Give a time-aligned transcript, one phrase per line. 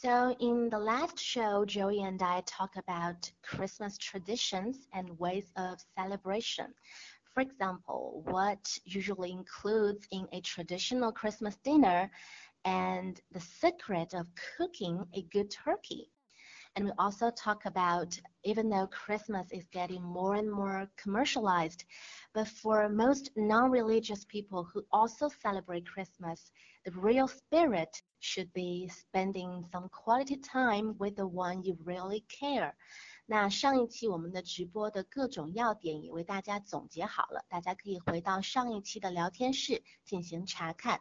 [0.00, 5.80] So in the last show, Joey and I talk about Christmas traditions and ways of
[5.96, 6.72] celebration.
[7.34, 12.12] For example, what usually includes in a traditional Christmas dinner
[12.64, 16.12] and the secret of cooking a good turkey.
[16.77, 21.83] And we also talk about even though Christmas is getting more and more commercialized,
[22.33, 26.51] but for most non-religious people who also celebrate Christmas,
[26.83, 32.73] the real spirit should be spending some quality time with the one you really care.
[33.25, 40.99] 那上一期我们的直播的各种要点也为大家总结好了，大家可以回到上一期的聊天室进行查看。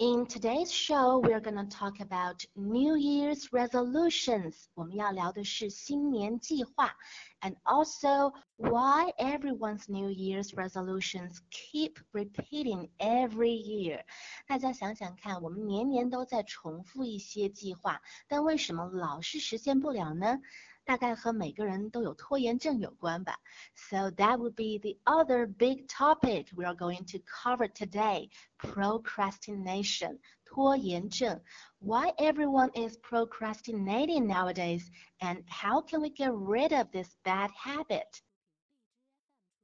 [0.00, 4.68] in today's show, we're going to talk about New Year's resolutions.
[4.74, 6.94] 我们要聊的是新年计划，
[7.40, 14.02] and also why everyone's New Year's resolutions keep repeating every year.
[14.46, 20.40] 大家想想看，我们年年都在重复一些计划，但为什么老是实现不了呢？
[20.90, 23.38] 大概和每个人都有拖延症有关吧。
[23.74, 31.42] So that would be the other big topic we are going to cover today: procrastination, 拖延症.
[31.78, 38.22] Why everyone is procrastinating nowadays, and how can we get rid of this bad habit?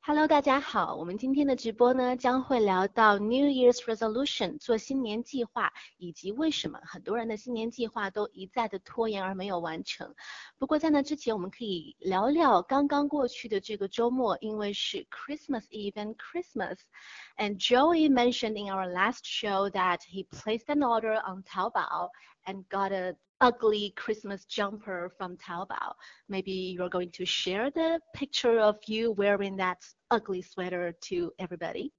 [0.06, 10.12] Hello，大家好，我们今天的直播呢将会聊到 New Year's Resolution 做新年计划，以及为什么很多人的新年计划都一再的拖延而没有完成。
[10.58, 21.14] 不过在那之前，我们可以聊聊刚刚过去的这个周末，因为是 Christmas Eve and Christmas。And Joey mentioned in our last show that he placed an order
[21.24, 22.08] on Taobao
[22.44, 25.93] and got a ugly Christmas jumper from Taobao.
[26.29, 29.77] Maybe you're going to share the picture of you wearing that
[30.11, 31.91] ugly sweater to everybody.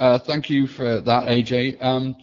[0.00, 1.82] Uh, thank you for that, AJ.
[1.82, 2.16] Um,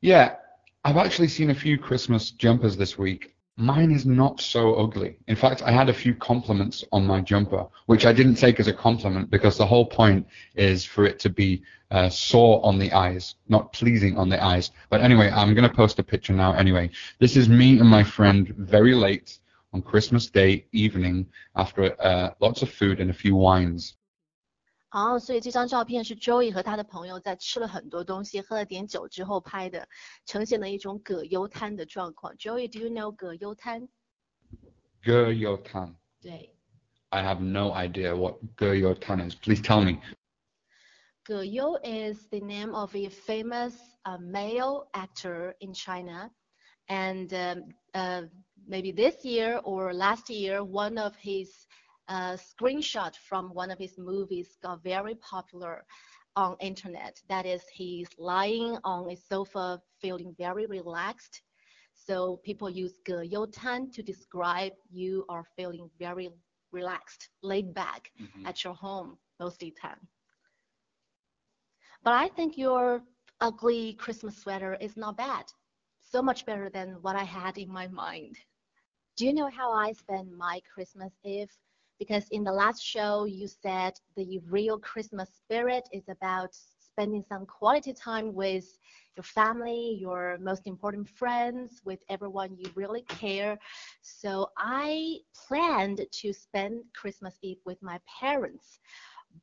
[0.00, 0.36] yeah,
[0.84, 5.18] I've actually seen a few Christmas jumpers this week, Mine is not so ugly.
[5.28, 8.66] In fact, I had a few compliments on my jumper, which I didn't take as
[8.66, 12.90] a compliment because the whole point is for it to be uh, sore on the
[12.92, 14.70] eyes, not pleasing on the eyes.
[14.88, 16.90] But anyway, I'm going to post a picture now anyway.
[17.18, 19.38] This is me and my friend very late
[19.74, 23.96] on Christmas Day evening after uh, lots of food and a few wines.
[24.91, 29.87] 哦，所以这张照片是 Joey 和他的朋友在吃了很多东西、喝了点酒之后拍的，
[30.25, 32.35] 呈现了一种葛优瘫的状况。
[32.37, 33.89] Joey，do you know 葛优瘫？
[35.03, 35.95] 葛优瘫。
[36.21, 36.53] 对。
[37.09, 39.35] I have no idea what 葛优瘫 is.
[39.35, 40.01] Please tell me.
[41.23, 43.73] 葛优 is the name of a famous
[44.03, 46.31] uh, male actor in China,
[46.87, 48.27] and um, uh,
[48.65, 51.49] maybe this year or last year, one of his
[52.12, 55.84] a screenshot from one of his movies got very popular
[56.36, 57.14] on internet.
[57.28, 61.40] That is, he's lying on a sofa feeling very relaxed.
[61.94, 63.46] So people use ge you
[63.96, 66.28] to describe you are feeling very
[66.70, 68.46] relaxed, laid back mm-hmm.
[68.46, 69.98] at your home mostly tan.
[72.04, 73.02] But I think your
[73.40, 75.46] ugly Christmas sweater is not bad.
[76.12, 78.36] So much better than what I had in my mind.
[79.16, 81.54] Do you know how I spend my Christmas Eve?
[81.98, 86.54] Because in the last show you said the real Christmas spirit is about
[86.92, 88.78] spending some quality time with
[89.16, 93.58] your family, your most important friends, with everyone you really care.
[94.02, 98.78] So I planned to spend Christmas Eve with my parents,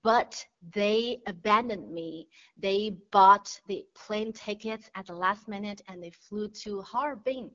[0.04, 0.44] but
[0.74, 2.28] they abandoned me.
[2.58, 7.52] They bought the plane tickets at the last minute and they flew to Harbin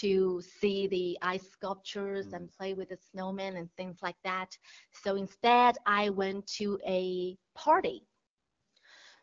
[0.00, 4.50] to see the ice sculptures and play with the snowman and things like that.
[5.02, 8.06] So instead, I went to a party.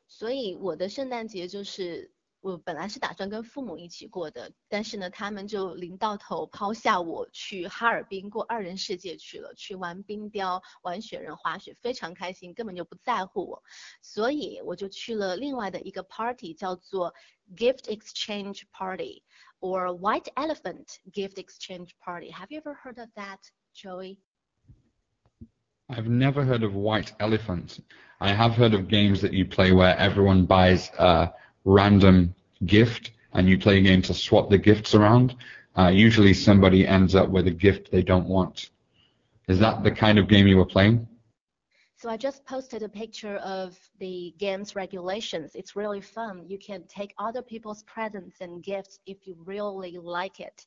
[0.07, 13.63] 所以我的圣诞节就是我本来是打算跟父母一起过的，但是呢，他们就临到头抛下我去哈尔滨过二人世界去了，去玩冰雕、玩雪人、滑雪，非常开心，根本就不在乎我，
[14.03, 17.15] 所以我就去了另外的一个 party，叫做
[17.55, 19.23] gift exchange party
[19.60, 22.30] Or white elephant gift exchange party.
[22.30, 23.38] Have you ever heard of that,
[23.74, 24.18] Joey?
[25.88, 27.80] I've never heard of white elephant.
[28.20, 31.32] I have heard of games that you play where everyone buys a
[31.64, 32.34] random
[32.64, 35.36] gift and you play a game to swap the gifts around.
[35.76, 38.70] Uh, usually somebody ends up with a gift they don't want.
[39.48, 41.08] Is that the kind of game you were playing?
[42.00, 45.50] So I just posted a picture of the game's regulations.
[45.54, 46.46] It's really fun.
[46.48, 50.64] You can take other people's presents and gifts if you really like it.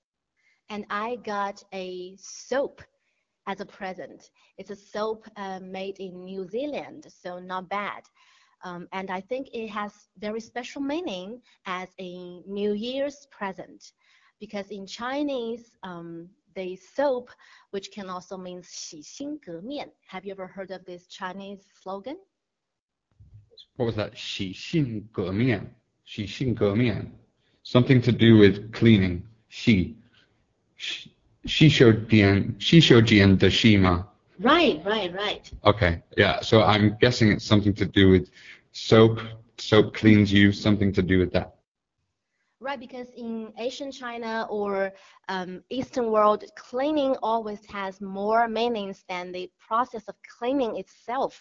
[0.70, 2.84] And I got a soap
[3.48, 4.30] as a present.
[4.60, 8.04] It's a soap uh, made in New Zealand, so not bad.
[8.64, 13.94] Um, and I think it has very special meaning as a New Year's present,
[14.40, 17.31] because in Chinese, um, the soap,
[17.71, 19.91] which can also mean 洗心革面.
[20.09, 22.17] Have you ever heard of this Chinese slogan?
[23.77, 24.17] What was that?
[24.17, 25.75] 洗心革面.
[26.05, 27.13] 洗心革面.
[27.65, 29.23] Something to do with cleaning.
[29.49, 29.97] 洗.
[31.45, 34.09] 洗手间,洗手间的洗吗?
[34.41, 35.43] Right, right, right.
[35.63, 36.41] Okay, yeah.
[36.43, 38.29] So I'm guessing it's something to do with
[38.73, 39.21] soap.
[39.59, 40.53] Soap cleans you.
[40.53, 41.57] Something to do with that.
[42.63, 44.93] Right, because in Asian China or
[45.29, 51.37] um, Eastern world, cleaning always has more meanings than the process of cleaning itself.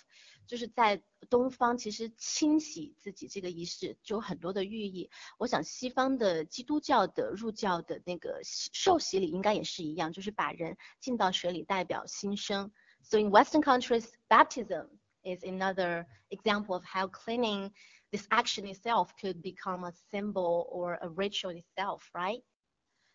[0.45, 5.09] 就是在东方，其实清洗自己这个仪式就有很多的寓意。
[5.39, 12.71] 我想西方的基督教的入教的那个受洗礼应该也是一样，就是把人浸到水里代表新生。
[13.01, 14.87] So in Western countries, baptism
[15.23, 17.71] is another example of how cleaning
[18.11, 22.41] this action itself could become a symbol or a ritual itself, right?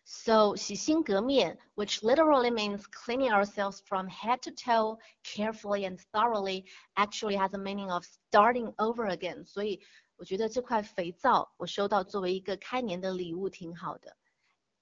[0.05, 6.65] So 洗心革面, which literally means cleaning ourselves from head to toe carefully and thoroughly,
[6.97, 9.45] actually has a meaning of starting over again.
[9.45, 9.79] 所以
[10.17, 14.17] 我觉得这块肥皂我收到作为一个开年的礼物挺好的。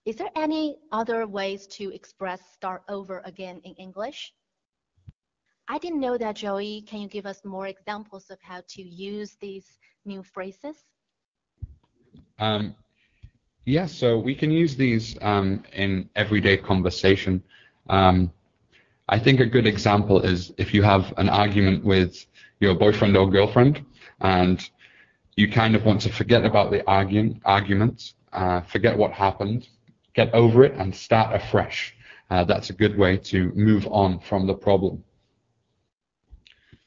[0.06, 4.33] Is there any other ways to express start over again in English?
[5.68, 6.82] I didn't know that, Joey.
[6.82, 10.76] Can you give us more examples of how to use these new phrases?
[12.38, 12.76] Um,
[13.64, 17.42] yeah, so we can use these um, in everyday conversation.
[17.88, 18.30] Um,
[19.08, 22.24] I think a good example is if you have an argument with
[22.60, 23.84] your boyfriend or girlfriend
[24.20, 24.69] and
[25.36, 29.69] you kind of want to forget about the argument, uh, forget what happened,
[30.14, 31.94] get over it and start afresh.
[32.30, 35.02] Uh, that's a good way to move on from the problem.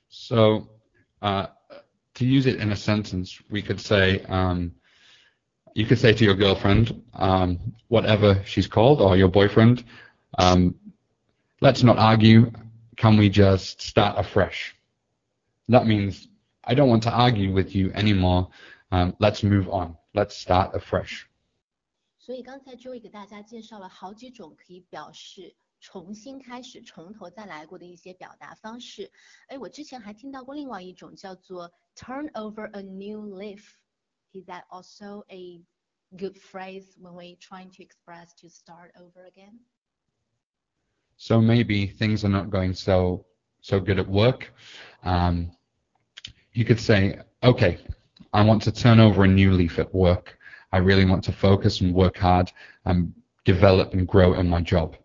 [0.08, 0.68] So
[1.22, 1.46] uh,
[2.14, 4.72] to use it in a sentence, we could say, um,
[5.74, 7.58] you could say to your girlfriend, um,
[7.88, 9.84] whatever she's called, or your boyfriend,
[10.38, 10.76] um,
[11.60, 12.52] let's not argue.
[12.96, 14.74] Can we just start afresh?
[15.68, 16.28] That means
[16.62, 18.50] I don't want to argue with you anymore.
[18.92, 19.96] Um, let's move on.
[20.14, 21.26] Let's start afresh.
[22.18, 29.10] 所以刚才 Joey 给大家介绍了好几种可以表示 重新开始、从头再来过的一些表达方式。
[29.48, 35.62] 哎，我之前还听到过另外一种叫做 turn over a new leaf。Is that also a
[36.16, 39.60] good phrase when we're trying to express to start over again?
[41.16, 43.26] So maybe things are not going so
[43.60, 44.52] so good at work.
[45.04, 45.52] Um,
[46.52, 47.78] you could say, okay,
[48.32, 50.38] I want to turn over a new leaf at work.
[50.72, 52.50] I really want to focus and work hard
[52.84, 53.12] and
[53.44, 54.96] develop and grow in my job.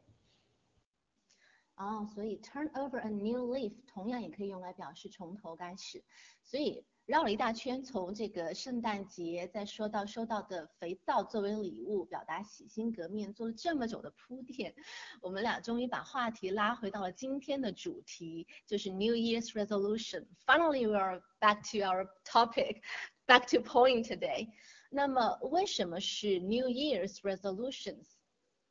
[1.77, 6.03] 哦，所以 turn over a new leaf 同样也可以用来表示从头开始。
[6.45, 14.75] 所以绕了一大圈，从这个圣诞节再说到收到的肥皂作为礼物，表达洗心革面，做了这么久的铺垫，
[15.21, 20.25] 我们俩终于把话题拉回到了今天的主题，就是 New Year's resolution.
[20.47, 22.83] Finally, we are back to our topic,
[23.27, 24.49] back to point today.
[24.91, 28.07] 那么为什么是 New Year's resolutions?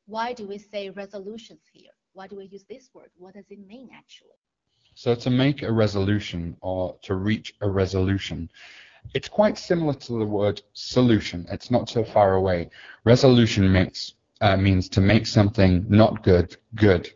[0.05, 1.92] Why do we say resolutions here?
[2.13, 3.09] Why do we use this word?
[3.17, 4.37] What does it mean actually?
[4.95, 8.49] So to make a resolution or to reach a resolution,
[9.15, 11.47] it's quite similar to the word solution.
[11.51, 12.69] It's not so far away.
[13.03, 17.09] Resolution makes uh, means to make something not good good.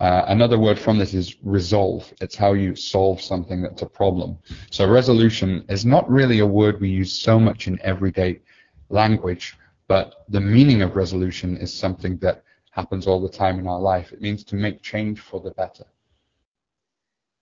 [0.00, 2.12] Uh, another word from this is resolve.
[2.20, 4.38] It's how you solve something that's a problem.
[4.70, 8.40] So resolution is not really a word we use so much in everyday
[8.88, 9.58] language,
[9.88, 14.13] but the meaning of resolution is something that happens all the time in our life.
[14.13, 15.85] It means to make change for the better.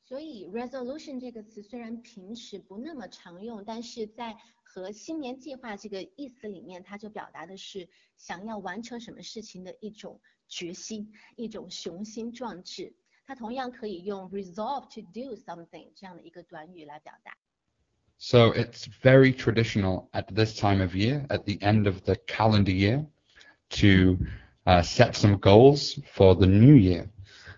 [0.05, 12.93] 所以 resolution 这个词虽然平时不那么常用，但是在和新年计划这个意思里面，它就表达的是想要完成什么事情的一种决心，一种雄心壮志。
[13.25, 17.37] 它同样可以用 resolve to do something 这样的一个短语来表达。
[18.17, 23.05] So it's very traditional at this time of year, at the end of the calendar year,
[23.69, 24.17] to
[24.67, 27.09] uh, set some goals for the new year.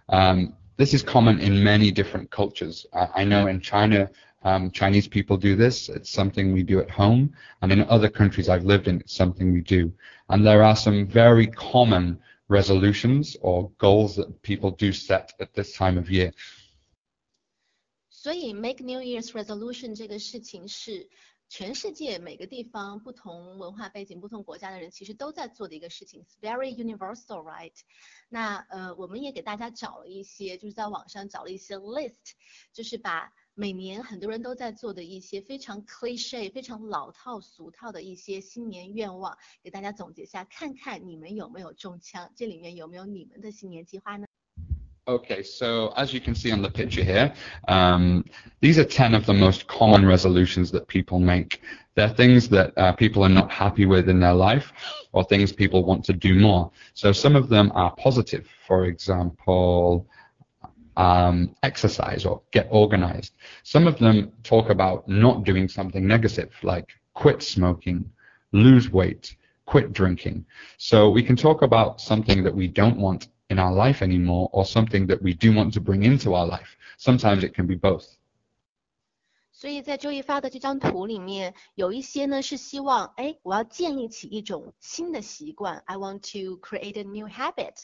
[0.09, 2.85] Um, this is common in many different cultures.
[2.93, 4.09] I, I know in China,
[4.43, 5.89] um, Chinese people do this.
[5.89, 7.33] It's something we do at home.
[7.61, 9.91] And in other countries I've lived in, it's something we do.
[10.29, 15.75] And there are some very common resolutions or goals that people do set at this
[15.75, 16.31] time of year.
[18.09, 21.07] 所以 make New Year's resolution 这个事情是
[21.50, 27.74] 全世界每个地方、不同文化背景、不同国家的人，其实都在做的一个事情是 very universal, right？
[28.28, 32.14] 那呃，我们也给大家找了一些，就是在网上找了一些 list，
[32.72, 44.26] 就是把每年很多人都在做的一些非常 cliche、非常老套俗套的一些新年愿望，给大家总结一下，看看你们有没有中枪，这里面有没有你们的新年计划呢
[45.08, 47.32] ？Okay, so as you can see on the picture here,
[47.68, 48.24] um,
[48.60, 51.62] these are 10 of the most common resolutions that people make.
[51.94, 54.72] They're things that uh, people are not happy with in their life
[55.12, 56.70] or things people want to do more.
[56.94, 58.48] So some of them are positive.
[58.66, 60.06] For example,
[60.96, 63.34] um, exercise or get organized.
[63.62, 68.10] Some of them talk about not doing something negative, like quit smoking,
[68.52, 69.34] lose weight,
[69.66, 70.44] quit drinking.
[70.78, 74.64] So we can talk about something that we don't want in our life anymore or
[74.64, 76.76] something that we do want to bring into our life.
[76.98, 78.06] Sometimes it can be both.
[79.52, 87.74] 所以在 Joey 发的这张图里面，有一些呢是希望，哎，我要建立起一种新的习惯，I want to create a new habit。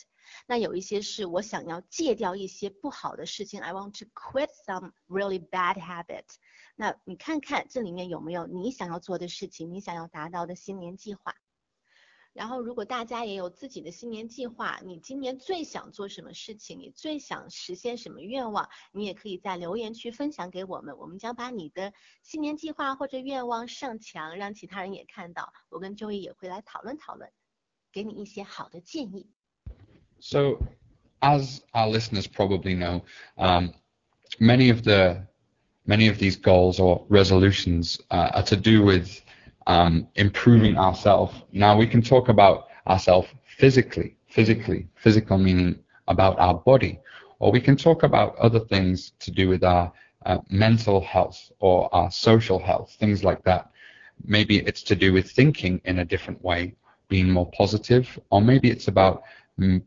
[0.47, 6.25] 那有一些是我想要戒掉一些不好的事情，I want to quit some really bad habit。
[6.77, 11.35] 那你看看这里面有没有你想要做的事情，你想要达到的新年计划？
[12.36, 16.80] 然后，如果大家也有自己的新年计划，你今年最想做什么事情？
[16.80, 18.70] 你最想实现什么愿望？
[18.94, 21.92] 你也可以在留言区分享给我们，我们将把你的
[22.24, 25.52] 新年计划或者愿望上墙，让其他人也看到。
[25.68, 27.30] 我跟周易也会来讨论讨论，
[27.92, 29.28] 给你一些好的建议。
[30.22, 30.58] So,
[31.20, 33.02] as our listeners probably know,
[33.36, 33.74] um,
[34.40, 35.28] many of the
[35.86, 39.20] many of these goals or resolutions uh, are to do with
[39.68, 41.34] um, improving ourselves.
[41.52, 47.00] Now we can talk about ourselves physically, physically, physical meaning about our body,
[47.40, 49.92] or we can talk about other things to do with our
[50.26, 53.72] uh, mental health or our social health, things like that.
[54.24, 56.76] Maybe it's to do with thinking in a different way,
[57.10, 59.24] being more positive, or maybe it's about
[59.60, 59.82] mm,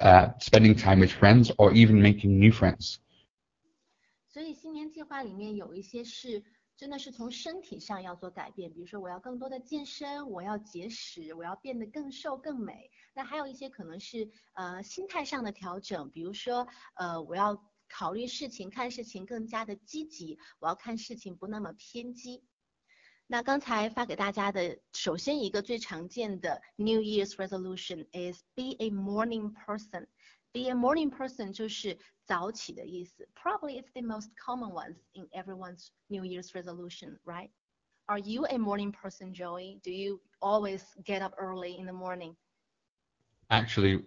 [0.00, 3.00] uh, spending time with friends or even making new friends.
[4.28, 6.42] 所以新年计划里面有一些是
[6.83, 12.91] 真的是从身体上要做改变，比如说我要更多的健身，我要节食，我要变得更瘦更美。
[13.13, 22.43] 那还有一些可能是呃心态上的调整，比如说呃我要考虑事情、看事情更加的积极，我要看事情不那么偏激。
[23.27, 30.07] 那刚才发给大家的，首先一个最常见的 New Year's resolution is be a morning person。
[30.52, 33.28] Be a morning person 就是早起的意思。
[33.34, 37.50] Probably it's the most common ones in everyone's New Year's resolution, right?
[38.06, 39.80] Are you a morning person, Joey?
[39.82, 42.36] Do you always get up early in the morning?
[43.50, 44.02] Actually,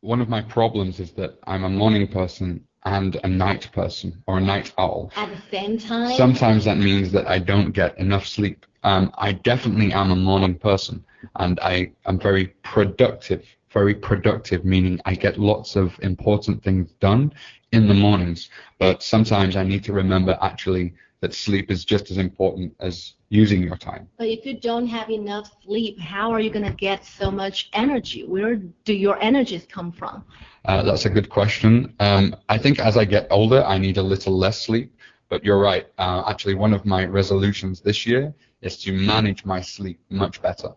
[0.00, 4.38] one of my problems is that I'm a morning person and a night person or
[4.38, 5.10] a night owl.
[5.16, 6.16] At the same time?
[6.16, 8.66] Sometimes that means that I don't get enough sleep.
[8.82, 11.04] Um, I definitely am a morning person
[11.36, 17.33] and I am very productive very productive, meaning I get lots of important things done
[17.71, 18.49] in the mornings.
[18.79, 23.61] But sometimes I need to remember actually that sleep is just as important as using
[23.61, 24.07] your time.
[24.17, 27.69] But if you don't have enough sleep, how are you going to get so much
[27.73, 28.23] energy?
[28.23, 30.23] Where do your energies come from?
[30.65, 31.93] Uh, that's a good question.
[31.99, 34.95] Um, I think as I get older, I need a little less sleep.
[35.29, 35.85] But you're right.
[35.99, 40.69] Uh, actually, one of my resolutions this year is to manage my sleep much better.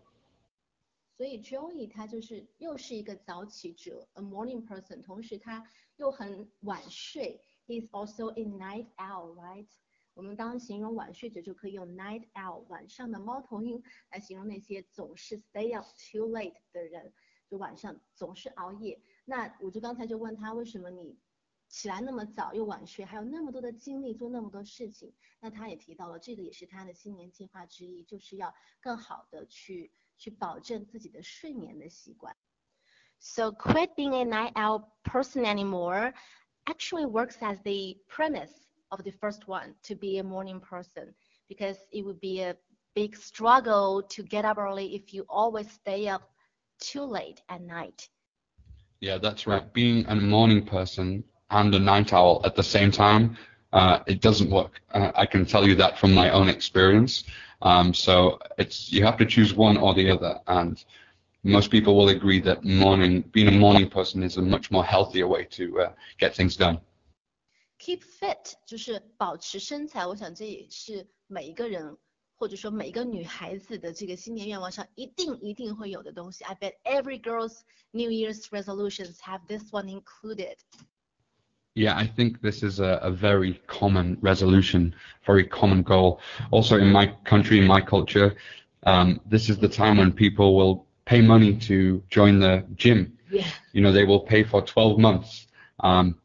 [1.23, 5.65] 所以 Joey 他就是又是一个早起者，a morning person，同时他
[5.95, 9.69] 又很晚睡，he's also a night owl，right？
[10.15, 17.13] 我们当形容晚睡者就可以用 night owl，晚上的猫头鹰来形容那些总是 stay up too late 的人，
[17.49, 19.01] 就晚上总是熬夜。
[19.25, 21.17] 那我就刚才就问他，为什么你
[21.69, 25.15] 起来那么早又晚睡，还有那么多的精力做那么多事情？
[25.39, 29.93] 那他也提到了，这个也是他的新年计划之一，就是要更好的去。
[30.22, 32.36] 去保证自己的睡眠的习惯。
[33.20, 36.14] So quit being a night owl person anymore
[36.66, 41.14] actually works as the premise of the first one to be a morning person
[41.48, 42.56] because it would be a
[42.94, 46.30] big struggle to get up early if you always stay up
[46.80, 48.10] too late at night.
[49.00, 49.72] Yeah, that's right.
[49.74, 53.38] Being a morning person and a night owl at the same time,
[53.74, 54.82] uh, it doesn't work.
[54.94, 57.24] Uh, I can tell you that from my own experience.
[57.62, 60.84] Um, so it's you have to choose one or the other, and
[61.44, 65.28] most people will agree that morning, being a morning person, is a much more healthier
[65.28, 66.80] way to uh, get things done.
[67.80, 71.98] Keep fit 就是保持身材，我想这也是每一个人
[72.36, 76.44] 或者说每一个女孩子的这个新年愿望上一定一定会有的东西。
[76.44, 77.62] I bet every girl's
[77.92, 80.58] New Year's resolutions have this one included.
[81.75, 86.21] Yeah, I think this is a, a, very common resolution, very common goal.
[86.51, 88.35] Also, in my country, in my culture,
[88.85, 93.17] um, this is the time when people will pay money to join the gym.
[93.31, 93.47] Yeah.
[93.73, 95.47] You know, they will pay for 12 months.
[95.81, 96.17] Um,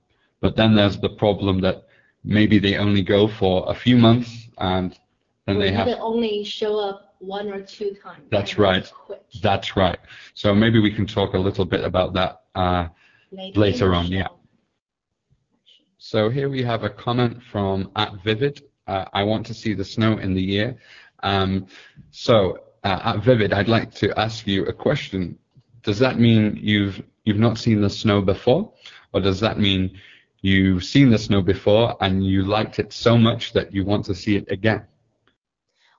[0.42, 1.88] but then there's the problem that
[2.26, 5.00] maybe they only go for a few months and
[5.46, 8.24] then they have only show up one or two times.
[8.30, 8.92] That's right.
[9.42, 9.98] that's right
[10.34, 12.88] so maybe we can talk a little bit about that uh,
[13.32, 14.28] later, later on, yeah.
[16.00, 18.62] So here we have a comment from at Vivid.
[18.86, 20.78] Uh, I want to see the snow in the year.
[21.24, 21.66] Um,
[22.12, 25.40] so uh, at Vivid, I'd like to ask you a question.
[25.82, 28.72] Does that mean you've you've not seen the snow before,
[29.12, 30.00] or does that mean
[30.42, 34.14] you've seen the snow before and you liked it so much that you want to
[34.14, 34.86] see it again?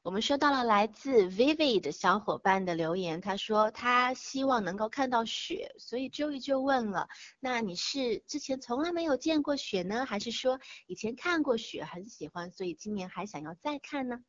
[0.07, 7.07] 我们收到了来自 Vivid 的小伙伴的留言，他说他希望能够看到雪，所以 Joey 就问了，
[7.39, 14.21] 那你是之前从来没有见过雪呢，还是说以前看过雪很喜欢，所以今年还想要再看呢？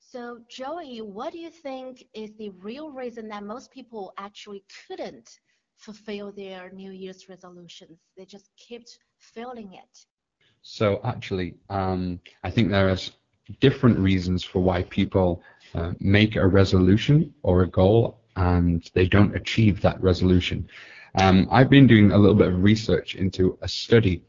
[0.00, 5.26] So Joey, what do you think is the real reason that most people actually couldn't
[5.76, 7.98] fulfill their New Year's resolutions?
[8.16, 10.06] They just kept failing it.
[10.62, 12.96] So actually, um, I think there are
[13.59, 15.41] different reasons for why people
[15.75, 20.67] uh, make a resolution or a goal and they don't achieve that resolution.
[21.19, 24.23] Um, I've been doing a little bit of research into a study.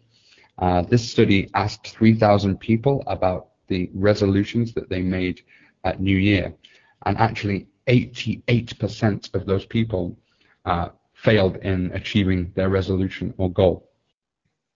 [0.59, 5.42] Uh, this study asked 3,000 people about the resolutions that they made
[5.85, 6.54] at New Year,
[7.06, 10.16] and actually 88% of those people
[10.64, 13.88] uh, failed in achieving their resolution or goal.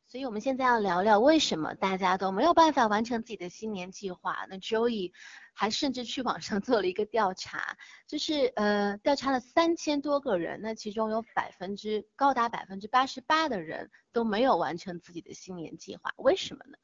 [0.07, 4.45] 所以我们现在要聊聊为什么大家都没有办法完成自己的新年计划。
[4.47, 5.11] 那 Joey
[5.53, 7.77] 还甚至去网上做了一个调查，
[8.07, 16.77] 就是呃调查了三千多个人，那其中有百分之高达百分之八十八的人都没有完成自己的新年计划，为什么呢？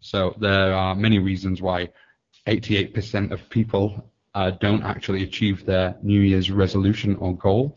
[0.00, 1.90] So there are many reasons why
[2.46, 7.76] 88% of people uh, don't actually achieve their New Year's resolution or goal.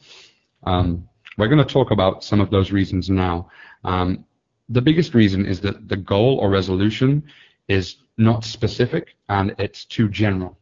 [0.64, 3.50] Um, we're going to talk about some of those reasons now.
[3.84, 4.24] Um,
[4.70, 7.24] the biggest reason is that the goal or resolution
[7.68, 10.58] is not specific and it's too general.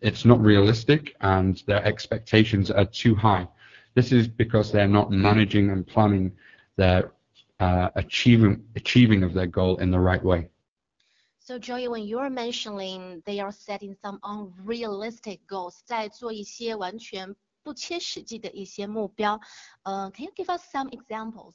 [0.00, 3.46] It's not realistic and their expectations are too high.
[3.94, 6.32] This is because they're not managing and planning
[6.76, 7.12] their
[7.60, 10.48] uh, achieving achieving of their goal in the right way.
[11.38, 19.40] So Joey, when you're mentioning they are setting some unrealistic goals，在做一些完全不切实际的一些目标，
[19.82, 21.54] 呃、c a n you give us some examples？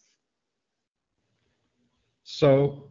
[2.24, 2.90] So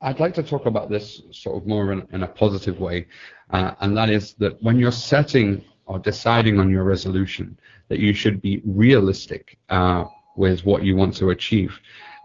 [0.00, 3.06] I'd like to talk about this sort of more in, in a positive way,
[3.50, 8.12] uh, and that is that when you're setting or deciding on your resolution, that you
[8.12, 10.04] should be realistic uh,
[10.36, 11.78] with what you want to achieve.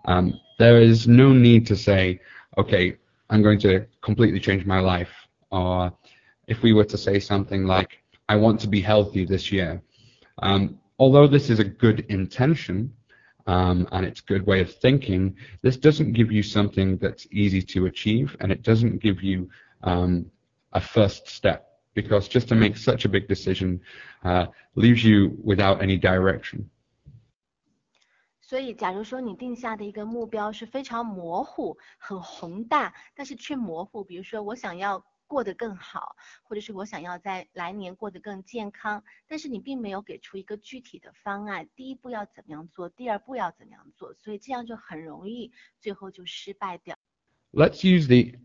[0.05, 2.19] Um, there is no need to say,
[2.57, 2.97] okay,
[3.29, 5.11] I'm going to completely change my life,
[5.49, 5.91] or
[6.47, 9.81] if we were to say something like, I want to be healthy this year.
[10.39, 12.93] Um, although this is a good intention,
[13.46, 17.62] um, and it's a good way of thinking, this doesn't give you something that's easy
[17.62, 19.48] to achieve, and it doesn't give you
[19.82, 20.30] um,
[20.72, 23.80] a first step because just to make such a big decision
[24.24, 26.68] uh, leaves you without any direction.
[28.40, 46.96] 所以，假如说你定下的一个目标是非常模糊、很宏大，但是却模糊，比如说我想要 过得更好，或者是我想要在来年过得更健康，但是你并没有给出一个具体的方案，第一步要怎么样做，第二步要怎么样做，所以这样就很容易最后就失败掉。
[47.52, 48.38] Let's use the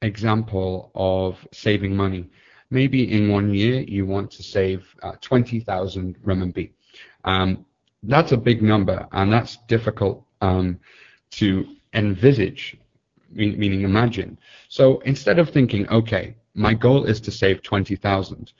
[0.00, 2.30] example of saving money.
[2.70, 6.72] Maybe in one year you want to save uh, 20,000 renminbi.
[7.24, 7.64] Um,
[8.02, 10.78] that's a big number and that's difficult um,
[11.32, 12.83] to envisage, mean,
[13.31, 14.37] meaning imagine.
[14.69, 18.53] So instead of thinking, okay, my goal is to save 20,000,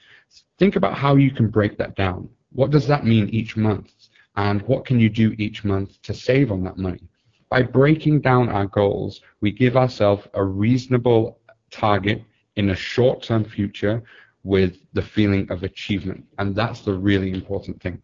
[0.60, 2.30] think about how you can break that down.
[2.52, 3.92] What does that mean each month?
[4.36, 7.08] And what can you do each month to save on that money?
[7.50, 11.40] By breaking down our goals, we give ourselves a reasonable
[11.72, 12.24] target
[12.56, 14.04] in a short-term future
[14.44, 16.26] with the feeling of achievement.
[16.38, 18.02] And that's the really important thing.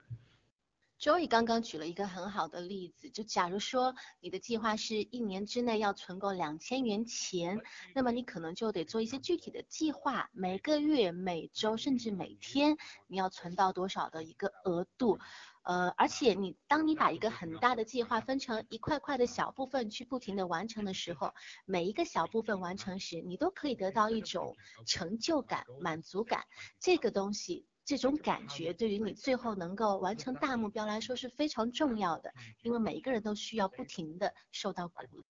[1.01, 7.59] Joey 刚刚举了一个很好的例子，就假如说你的计划是一年之内要存够两千元钱，
[7.95, 15.17] 那么你可能就得做一些具体的计划，每个月、每周甚至每天你要存到多少的一个额度。
[15.63, 21.33] 呃，而且你当你把一个很大的计划分成一块块的小部分去不停的完成的时候，
[21.65, 26.43] 每一个小部分完成时，你都可以得到一种成就感、满足感。
[26.79, 27.65] 这个东西。
[27.90, 35.24] 这种感觉对于你最后能够完成大目标来说是非常重要的，因为每一个人都需要不停的受到鼓励。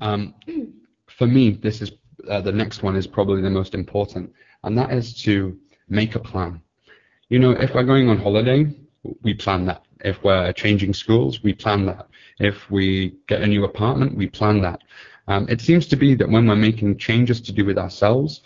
[0.00, 0.32] Um,
[1.06, 1.92] for me, this is
[2.28, 4.30] uh, the next one is probably the most important,
[4.62, 6.60] and that is to make a plan.
[7.28, 8.66] You know, if we're going on holiday,
[9.22, 9.82] we plan that.
[10.04, 12.08] If we're changing schools, we plan that.
[12.38, 14.82] If we get a new apartment, we plan that.
[15.26, 18.42] Um, it seems to be that when we're making changes to do with ourselves,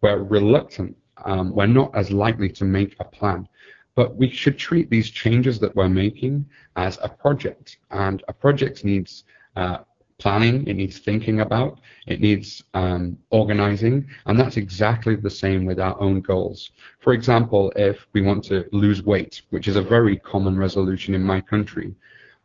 [0.00, 0.96] we're reluctant.
[1.25, 3.47] um, we're not as likely to make a plan.
[3.95, 7.77] But we should treat these changes that we're making as a project.
[7.91, 9.79] And a project needs uh,
[10.21, 15.79] planning, it needs thinking about, it needs um, organizing, and that's exactly the same with
[15.79, 16.71] our own goals.
[16.99, 21.23] For example, if we want to lose weight, which is a very common resolution in
[21.23, 21.95] my country,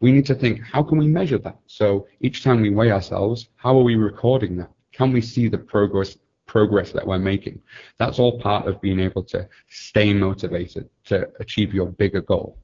[0.01, 1.59] we need to think, how can we measure that?
[1.67, 4.71] So each time we weigh ourselves, how are we recording that?
[4.93, 7.61] Can we see the progress progress that we're making.
[7.99, 12.57] That's all part of being able to stay motivated to achieve your bigger goal.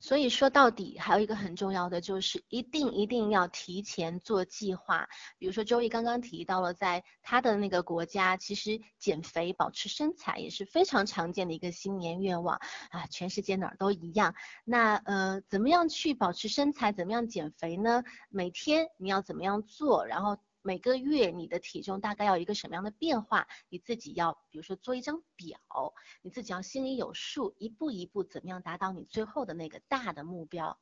[0.00, 5.08] 所以说到底，还有一个很重要的就是一定一定要提前做计划。
[5.38, 12.56] 比如说 Joey 刚刚提到了，在他的那个国家，其实减肥、保持身材也是非常常见的一个新年愿望
[12.90, 14.34] 啊，全世界哪儿都一样。
[14.64, 16.90] 那呃，怎么样去保持身材？
[16.90, 18.02] 怎么样减肥呢？
[18.28, 20.04] 每天你要怎么样做？
[20.04, 23.47] 然后每个月你的体重大概要一个什么样的变化？
[23.69, 30.77] 你自己要，比如说做一张表，你自己要心里有数，一步一步怎么样达到你最后的那个大的目标。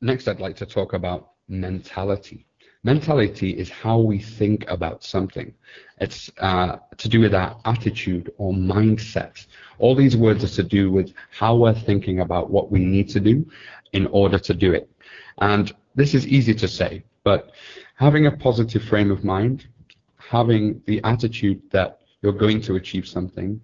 [0.00, 2.46] Next, I'd like to talk about mentality.
[2.82, 5.54] Mentality is how we think about something.
[6.00, 9.46] It's uh, to do with our attitude or mindset.
[9.78, 13.20] All these words are to do with how we're thinking about what we need to
[13.20, 13.46] do
[13.92, 14.90] in order to do it.
[15.38, 17.51] And this is easy to say, but
[17.95, 19.67] having a positive frame of mind,
[20.15, 23.59] having the attitude that you're going to achieve something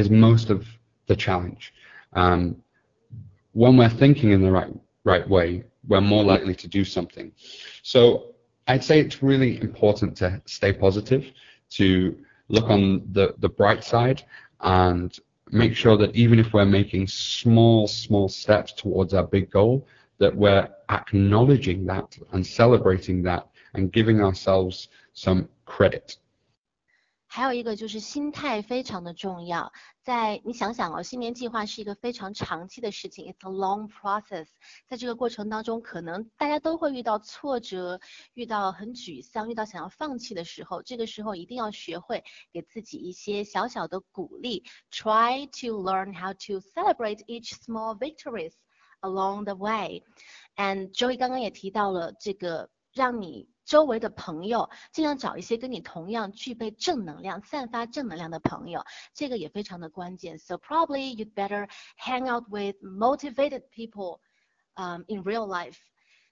[0.00, 0.66] is most of
[1.06, 1.72] the challenge.
[2.14, 2.56] Um,
[3.52, 4.74] when we're thinking in the right
[5.04, 7.30] right way, we're more likely to do something.
[7.82, 8.00] So
[8.66, 11.24] I'd say it's really important to stay positive,
[11.78, 11.88] to
[12.48, 12.80] look on
[13.12, 14.24] the, the bright side
[14.60, 15.16] and
[15.52, 19.86] make sure that even if we're making small, small steps towards our big goal,
[20.19, 26.15] that we're acknowledging that and celebrating that and giving ourselves some credit.
[27.31, 34.47] 还有一个就是心态非常的重要，在你想想哦，新年计划是一个非常长期的事情，it's a long process。
[34.87, 37.99] 在这个过程当中，可能大家都会遇到挫折，
[38.33, 48.53] 遇到很沮丧，遇到想要放弃的时候，这个时候一定要学会给自己一些小小的鼓励，try to learn how to celebrate each small victories
[49.03, 60.37] along the way。And Joey 刚刚也提到了这个，让你周围的朋友，尽量找一些跟你同样具备正能量、散发正能量的朋友，这个也非常的关键。
[60.39, 64.19] So probably you'd better hang out with motivated people,
[64.75, 65.77] um, in real life.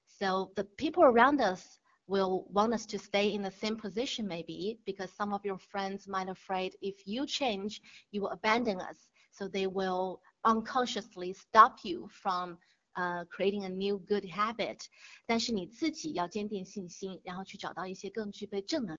[0.08, 4.80] So the people around us will want us to stay in the same position maybe
[4.86, 8.98] because some of your friends might afraid if you change, you will abandon us.
[9.32, 12.58] So they will unconsciously stop you from
[12.94, 14.80] 呃，creating a new good habit，
[15.28, 18.98] 但是你自己要坚定信心，然后去找到一些更具备正能。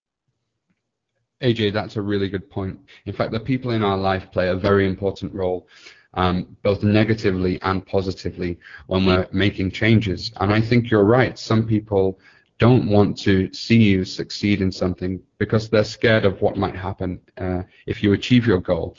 [1.41, 2.79] AJ, that's a really good point.
[3.07, 5.67] In fact, the people in our life play a very important role,
[6.15, 10.33] um, both negatively and positively, when we're making changes.
[10.37, 11.37] And I think you're right.
[11.39, 12.19] Some people
[12.59, 17.21] don't want to see you succeed in something because they're scared of what might happen
[17.37, 18.97] uh, if you achieve your goal.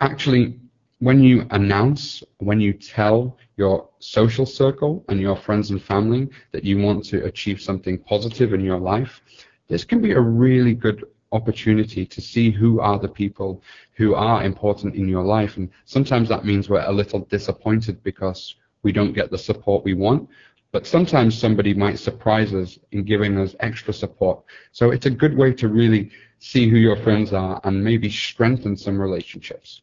[0.00, 0.58] Actually,
[0.99, 6.65] when you announce, when you tell your social circle and your friends and family that
[6.65, 9.21] you want to achieve something positive in your life,
[9.69, 14.43] this can be a really good opportunity to see who are the people who are
[14.43, 15.55] important in your life.
[15.55, 19.93] And sometimes that means we're a little disappointed because we don't get the support we
[19.93, 20.27] want.
[20.71, 24.43] But sometimes somebody might surprise us in giving us extra support.
[24.73, 28.75] So it's a good way to really see who your friends are and maybe strengthen
[28.75, 29.81] some relationships.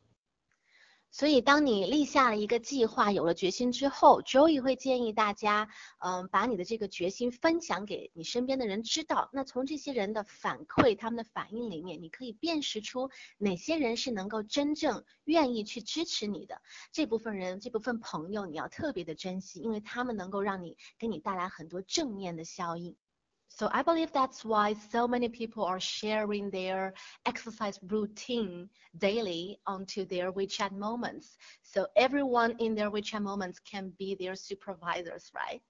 [1.19, 5.67] 所以，当你立下了一个计划，有了决心之后，Joey 会建议大家，
[6.01, 9.31] 嗯，把你的这个决心分享给你身边的人知道。
[9.33, 16.61] 那从这些人的反馈、他们的反应里面，你可以辨识出哪些人是能够真正愿意去支持你的。
[16.93, 22.95] 这部分人、这部分朋友，你要特别的珍惜，因为他们能够让你给你带来很多正面的效应。
[23.59, 26.93] So I believe that's why so many people are sharing their
[27.25, 31.39] exercise routine daily onto their WeChat moments.
[31.63, 35.63] So everyone in their WeChat moments can be their supervisors, right?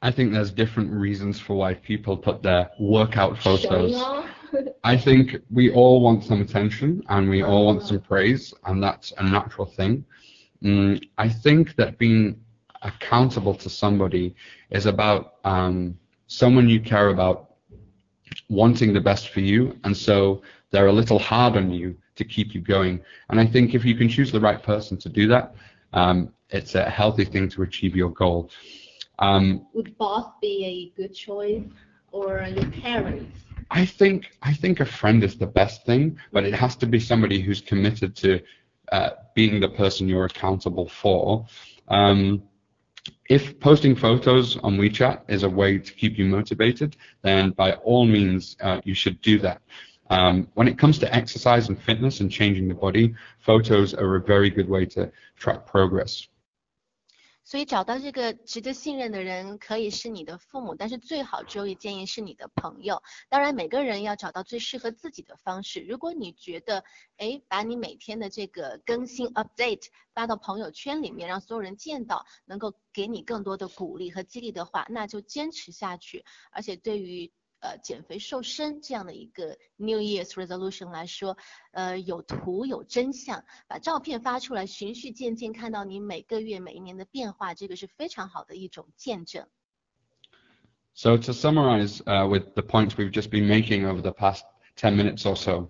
[0.00, 4.02] I think there's different reasons for why people put their workout photos.
[4.84, 9.12] I think we all want some attention and we all want some praise, and that's
[9.18, 10.02] a natural thing.
[10.62, 12.40] Mm, I think that being
[12.80, 14.34] accountable to somebody
[14.70, 17.54] is about um, someone you care about
[18.48, 22.54] wanting the best for you, and so they're a little hard on you to keep
[22.54, 23.00] you going.
[23.30, 25.54] And I think if you can choose the right person to do that,
[25.92, 28.50] um, it's a healthy thing to achieve your goal.
[29.18, 31.62] Um, Would boss be a good choice?
[32.14, 33.40] or your parents?
[33.70, 37.00] I think I think a friend is the best thing, but it has to be
[37.00, 38.40] somebody who's committed to
[38.92, 41.46] uh, being the person you're accountable for.
[41.88, 42.42] Um,
[43.28, 48.04] if posting photos on WeChat is a way to keep you motivated, then by all
[48.04, 49.62] means uh, you should do that.
[50.10, 54.20] Um, when it comes to exercise and fitness and changing the body, photos are a
[54.20, 56.28] very good way to track progress.
[57.44, 63.02] 所以找到这个值得信任的人，可以是你的父母，但是最好，Joey 建议是你的朋友。
[63.28, 65.80] 当然，每个人要找到最适合自己的方式。
[65.80, 66.82] 如果你觉得，
[67.18, 76.24] 哎，把你每天的这个更新 update 发到朋友圈里面，让所有人见到，能够给你更多的鼓励和激励的话，那就坚持下去。
[76.50, 77.30] 而且对于
[77.63, 81.37] 呃，减肥瘦身这样的一个 New Year's resolution 来说，
[81.71, 89.45] 呃，有图有真相，把照片发出来，循序渐进，看到你每个月、每一年的变化，这个是非常好的一种见证。
[90.93, 94.43] So to summarize uh, with the points we've just been making over the past
[94.77, 95.69] 10 minutes or so,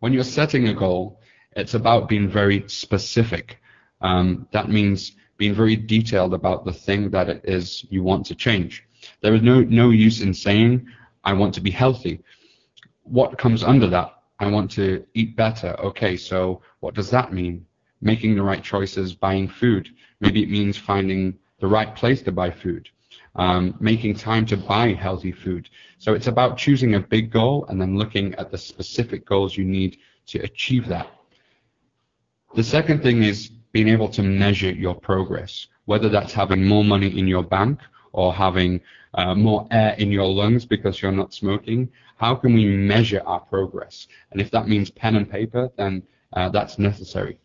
[0.00, 1.20] when you're setting a goal,
[1.54, 3.58] it's about being very specific.
[4.00, 8.34] Um, that means being very detailed about the thing that it is you want to
[8.34, 8.84] change.
[9.21, 10.87] There is no, no use in saying,
[11.23, 12.23] I want to be healthy.
[13.03, 14.13] What comes under that?
[14.39, 15.79] I want to eat better.
[15.79, 17.65] Okay, so what does that mean?
[18.01, 19.89] Making the right choices, buying food.
[20.19, 22.89] Maybe it means finding the right place to buy food.
[23.35, 25.69] Um, making time to buy healthy food.
[25.99, 29.63] So it's about choosing a big goal and then looking at the specific goals you
[29.63, 31.07] need to achieve that.
[32.55, 37.17] The second thing is being able to measure your progress, whether that's having more money
[37.17, 37.79] in your bank
[38.11, 38.81] or having
[39.14, 41.88] uh, more air in your lungs because you're not smoking?
[42.16, 44.06] How can we measure our progress?
[44.30, 46.02] And if that means pen and paper, then
[46.32, 47.38] uh, that's necessary.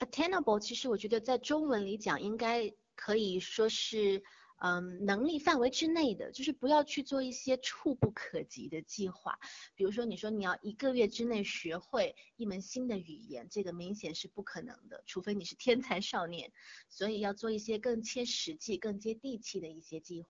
[0.00, 4.22] Attainable，其实我觉得在中文里讲，应该可以说是
[4.58, 9.38] 嗯，能力范围之内的，就是不要去做一些触不可及的计划。
[9.74, 16.50] 比如说，你说你要一个月之内学会一门新的语言，这个明显是不可能的，除非你是天才少年。
[16.88, 20.28] 所以要做一些更切实际、更接地气的一些计划。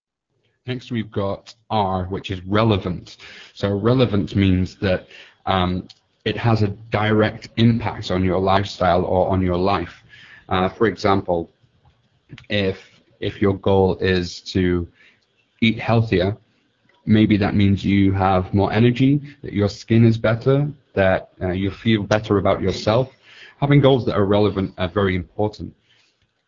[0.69, 3.17] Next, we've got R, which is relevant.
[3.55, 5.08] So relevant means that
[5.47, 5.88] um,
[6.25, 10.03] it has a direct impact on your lifestyle or on your life.
[10.47, 11.49] Uh, for example,
[12.49, 12.77] if
[13.19, 14.88] if your goal is to
[15.60, 16.38] eat healthier,
[17.03, 21.71] maybe that means you have more energy, that your skin is better, that uh, you
[21.71, 23.10] feel better about yourself.
[23.60, 25.73] Having goals that are relevant are very important.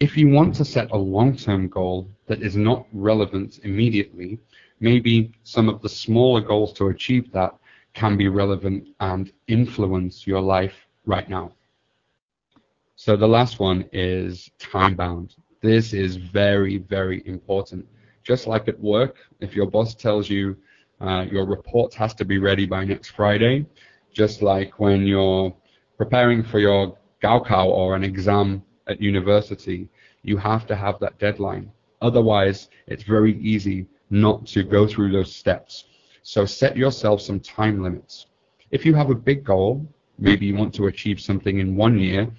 [0.01, 4.39] If you want to set a long-term goal that is not relevant immediately,
[4.79, 7.53] maybe some of the smaller goals to achieve that
[7.93, 10.73] can be relevant and influence your life
[11.05, 11.51] right now.
[12.95, 15.35] So the last one is time bound.
[15.61, 17.87] This is very, very important.
[18.23, 20.57] Just like at work, if your boss tells you
[20.99, 23.67] uh, your report has to be ready by next Friday,
[24.11, 25.55] just like when you're
[25.95, 29.89] preparing for your Gaokao or an exam at university,
[30.23, 31.71] you have to have that deadline.
[32.01, 35.85] Otherwise, it's very easy not to go through those steps.
[36.23, 38.27] So set yourself some time limits.
[38.69, 39.85] If you have a big goal,
[40.19, 42.29] maybe you want to achieve something in one year,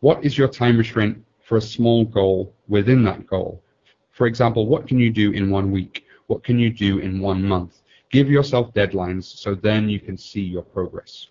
[0.00, 3.62] what is your time restraint for a small goal within that goal.
[4.12, 6.06] For example, what can you do in one week?
[6.28, 7.82] What can you do in one month?
[8.10, 11.28] Give yourself deadlines so then you can see your progress.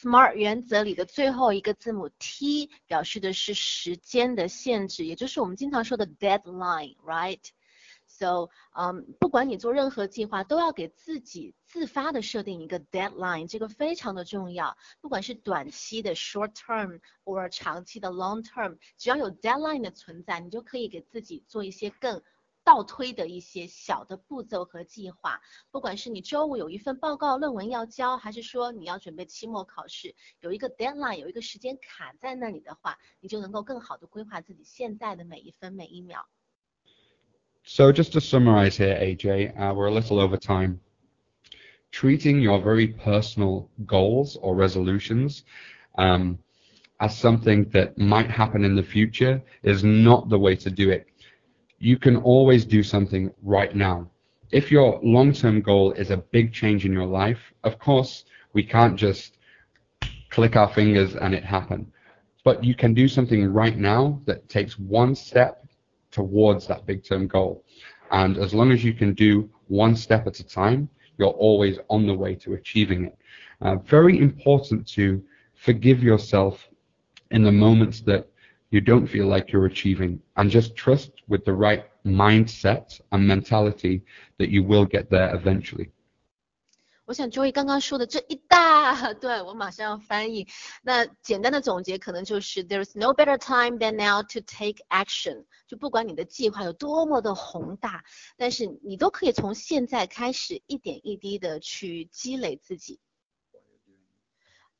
[0.00, 14.76] SMART 原则里的最后一个字母 T 表示的是时间的限制，也就是我们经常说的 deadline，right？So，嗯，不管你做任何计划，都要给自己自发的设定一个 deadline，这个非常的重要。
[15.00, 22.22] 不管是短期的 short term，或长期的 long term，只要有 deadline 的存在，你就可以给自己做一些更
[22.67, 25.41] 倒推的一些小的步骤和计划。
[25.69, 36.27] 不管是你周五有一份报告论文要交，还是说你要准备期末考试，有一个 deadline，有一个时间卡在那里的话，你就能够更好的规划自己现在的每一分每一秒。
[37.65, 40.79] So just to summarize here, AJ, uh, we're a little over time.
[41.91, 45.43] Treating your very personal goals or resolutions
[45.97, 46.39] um,
[46.97, 51.07] as something that might happen in the future is not the way to do it.
[51.78, 54.10] You can always do something right now.
[54.50, 58.96] If your long-term goal is a big change in your life, of course, we can't
[58.96, 59.38] just
[60.30, 61.92] click our fingers and it happen.
[62.44, 65.64] But you can do something right now that takes one step
[66.10, 67.64] towards that big term goal.
[68.10, 70.88] And as long as you can do one step at a time,
[71.18, 73.18] you're always on the way to achieving it.
[73.60, 75.22] Uh, very important to
[75.54, 76.68] forgive yourself
[77.30, 78.28] in the moments that
[78.69, 84.01] you don't feel like you're achieving and just trust with the right mindset and mentality
[84.37, 85.91] that you will get there eventually.
[87.05, 90.47] 我想 Joey 刚刚说的这一大段，我马上要翻译。
[90.81, 95.43] 那简单的总结可能就是 There's no better time than now to take action。
[95.67, 98.05] 就不管你的计划有多么的宏大，
[98.37, 102.99] 但是你都可以从现在开始一点一滴的去积累自己。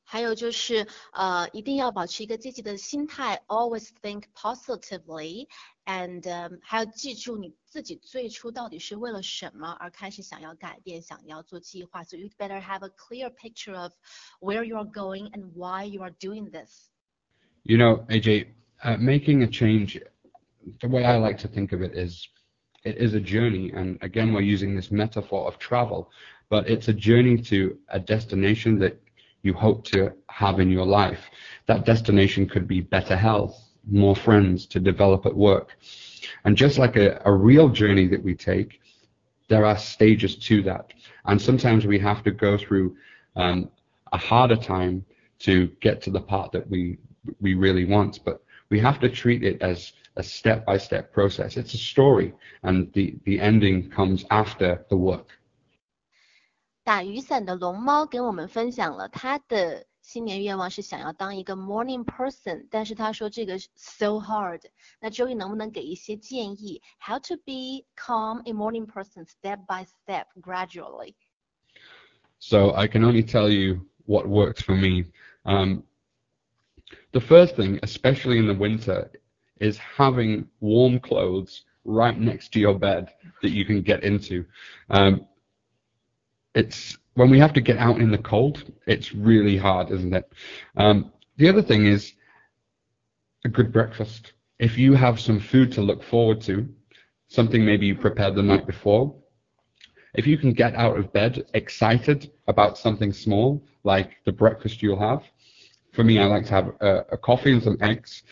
[0.08, 12.04] 还有就是，呃，一定要保持一个积极的心态，always think positively，and 还要记住你自己最初到底是为了什么而开始想要改变，想要做计划。
[12.04, 13.94] So you better have a clear picture of
[14.40, 16.90] where you are going and why you are doing this.
[17.64, 18.48] You know, AJ,
[18.84, 20.00] uh, making a change,
[20.82, 22.28] the way I like to think of it is,
[22.84, 26.12] it is a journey, and again, we're using this metaphor of travel,
[26.50, 29.00] but it's a journey to a destination that
[29.43, 31.21] you hope to have in your life.
[31.67, 33.57] That destination could be better health,
[33.91, 35.77] more friends to develop at work.
[36.45, 38.81] And just like a, a real journey that we take,
[39.49, 40.93] there are stages to that.
[41.25, 42.97] And sometimes we have to go through
[43.37, 43.71] um,
[44.13, 45.05] a harder time
[45.41, 46.99] to get to the part that we
[47.41, 48.21] we really want.
[48.25, 51.57] But we have to treat it as a step-by-step process.
[51.57, 55.38] It's a story, and the, the ending comes after the work.
[56.88, 64.62] 打雨伞的龙猫跟我们分享了他的新年愿望是想要当一个 morning person，但是他说这个 so hard。
[65.00, 66.82] 那 Joey 能不能给一些建议？
[67.00, 71.16] How to become a morning person step by step, gradually?
[72.40, 75.06] So I can only tell you what works for me.
[75.46, 75.84] Um,
[77.14, 79.10] the first thing, especially in the winter,
[79.62, 83.08] is having warm clothes right next to your bed
[83.42, 84.44] that you can get into.
[84.90, 85.28] Um,
[86.59, 90.33] it's when we have to get out in the cold, it's really hard, isn't it?
[90.77, 92.15] Um, the other thing is
[93.45, 94.33] a good breakfast.
[94.59, 96.69] If you have some food to look forward to,
[97.29, 99.15] something maybe you prepared the night before,
[100.15, 104.99] if you can get out of bed excited about something small, like the breakfast you'll
[104.99, 105.23] have,
[105.93, 108.25] for me, I like to have a, a coffee and some eggs,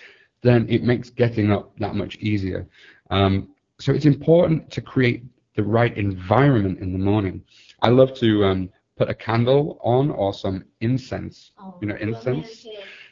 [0.43, 2.67] then it makes getting up that much easier.
[3.11, 5.23] Um, so it's important to create
[5.55, 7.43] the right environment in the morning.
[7.82, 12.68] I love to um, put a candle on or some incense, oh, you know, incense,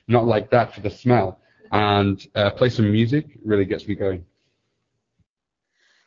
[0.08, 1.40] not like that for the smell,
[1.72, 3.26] and uh, play some music.
[3.44, 4.24] Really gets me going.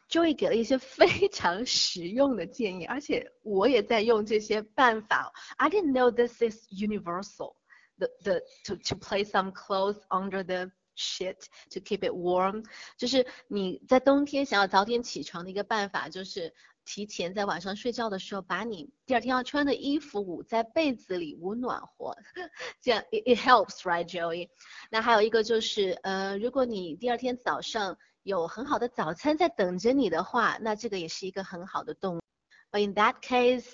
[0.09, 5.33] Joey 给了一些非常实用的建议，而且我也在用这些办法。
[5.57, 7.55] I didn't know this is universal.
[7.99, 12.64] The the to to place some clothes under the shit to keep it warm，
[12.99, 16.53] 就是你在冬天想要早点起床的一个办法，就是
[16.87, 22.16] 提前在晚上睡觉的时候，把你第二天要穿的衣服捂在被子里，捂暖和，
[22.81, 24.49] 这样 it it helps right Joey。
[24.90, 32.21] 那还有一个就是，呃，如果你第二天早上有很好的早餐在等着你的话，那这个也是一个很好的动力。
[32.73, 33.66] But in that case,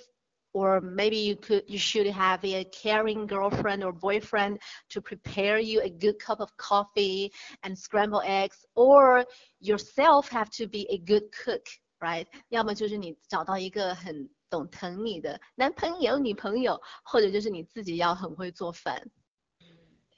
[0.53, 4.59] or maybe you could you should have a caring girlfriend or boyfriend
[4.91, 7.31] to prepare you a good cup of coffee
[7.63, 9.25] and scramble eggs or
[9.61, 11.65] yourself have to be a good cook
[12.03, 19.11] right 要么就是你找到一个很懂疼你的男朋友女朋友或者就是你自己要很会做饭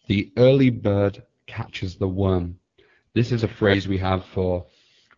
[0.07, 2.55] the early bird catches the worm
[3.15, 4.67] this is a phrase we have for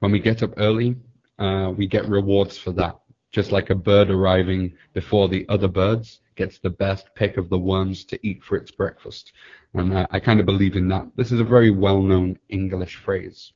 [0.01, 0.97] when we get up early
[1.39, 6.21] uh, we get rewards for that just like a bird arriving before the other birds
[6.37, 9.33] gets the best pick of the worms to eat for its breakfast.
[9.75, 11.07] And I, I kind of believe in that.
[11.17, 13.53] This is a very well-known English phrase.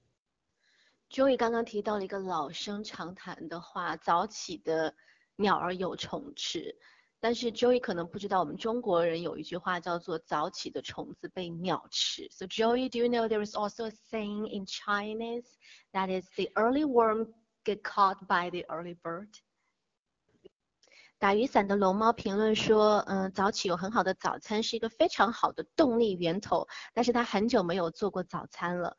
[1.12, 4.96] Joey 刚刚提到了一个老生常谈的话，早起的
[5.36, 6.74] 鸟儿有虫吃。
[7.20, 12.30] 但是 Joey 可能不知道，我们中国人有一句话叫做“早起的虫子被鸟吃”。
[12.32, 15.44] So Joey, do you know there is also a saying in Chinese
[15.92, 17.34] that is the early worm
[17.66, 19.28] get caught by the early bird?
[21.20, 28.96] 打雨伞的龙猫评论说，嗯，早起有很好的早餐是一个非常好的动力源头，但是他很久没有做过早餐了。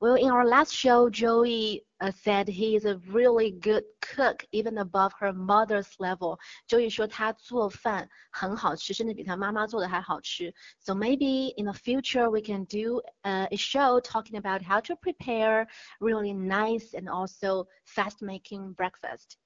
[0.00, 4.78] Well, in our last show, Joey uh, said he is a really good cook, even
[4.78, 6.38] above her mother's level.
[6.68, 10.54] Joey 说他做饭很好吃，甚至比他妈妈做的还好吃。
[10.78, 15.66] So maybe in the future we can do uh, a show talking about how to prepare
[16.00, 19.36] really nice and also fast-making breakfast.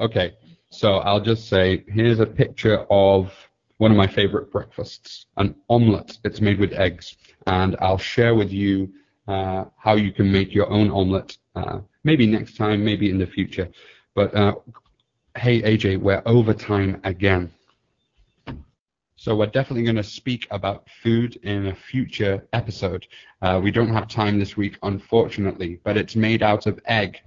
[0.00, 0.34] Okay,
[0.70, 3.30] so I'll just say here's a picture of
[3.76, 6.16] one of my favorite breakfasts, an omelette.
[6.24, 7.16] It's made with eggs,
[7.46, 8.88] and I'll share with you
[9.27, 11.37] uh, how you can make your own omelette.
[11.55, 13.69] Uh, maybe next time, maybe in the future.
[14.15, 14.55] But uh,
[15.37, 17.51] hey, AJ, we're over time again.
[19.15, 23.07] So we're definitely going to speak about food in a future episode.
[23.41, 27.19] Uh, we don't have time this week, unfortunately, but it's made out of egg.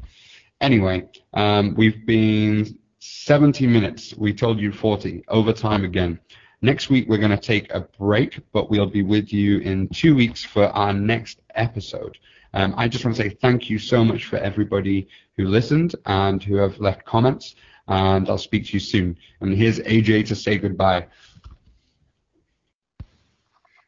[0.61, 4.14] Anyway, um, we've been 70 minutes.
[4.14, 5.24] We told you 40.
[5.28, 6.20] Overtime again.
[6.62, 10.14] Next week we're going to take a break, but we'll be with you in two
[10.14, 12.16] weeks for our next episode.
[12.54, 16.42] Um, I just want to say thank you so much for everybody who listened and
[16.42, 17.57] who have left comments,
[17.88, 19.18] and I'll speak to you soon.
[19.40, 21.07] And here's AJ to say goodbye.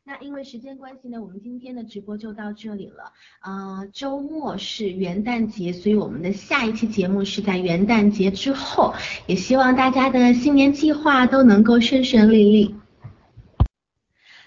[0.09, 3.13] 那因为时间关系呢，我们今天的直播就到这里了。
[3.43, 8.95] 呃，周末是元旦节，所以我们的下一期节目是在元旦节之后。
[9.27, 12.75] 也希望大家的新年计划都能够顺顺利利。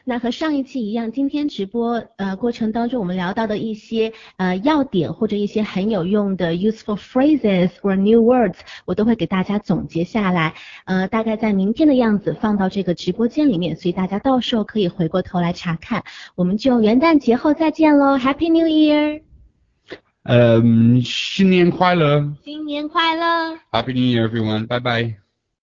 [0.04, 10.54] 那和上一期一样，今天直播呃过程当中，我们聊到的一些呃要点或者一些很有用的 useful phrases or new words，我都会给大家总结下来，
[10.86, 16.04] 呃大概在明天的样子放到这个直播间里面，所以大家到时候可以回过头来查看。
[16.36, 19.22] 我们就元旦节后再见喽，Happy New Year！
[20.24, 22.34] 嗯，新年快乐！
[22.44, 24.68] 新年快乐！Happy New Year, everyone!
[24.68, 25.31] Bye bye.